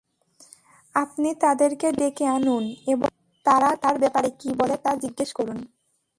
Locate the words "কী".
4.39-4.49